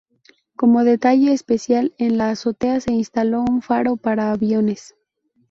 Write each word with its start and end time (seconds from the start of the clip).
Como 0.55 0.83
detalle 0.83 1.31
especial, 1.31 1.93
en 1.99 2.17
la 2.17 2.31
azotea 2.31 2.79
se 2.81 2.91
instaló 2.91 3.41
un 3.41 3.61
faro 3.61 3.97
para 3.97 4.31
aviones. 4.31 4.95